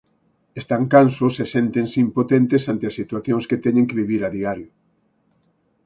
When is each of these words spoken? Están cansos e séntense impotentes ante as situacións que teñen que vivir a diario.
Están 0.61 0.83
cansos 0.93 1.33
e 1.43 1.45
séntense 1.53 1.97
impotentes 2.05 2.63
ante 2.71 2.85
as 2.89 2.97
situacións 2.99 3.47
que 3.49 3.61
teñen 3.65 3.85
que 3.89 3.99
vivir 4.01 4.21
a 4.23 4.29
diario. 4.37 4.69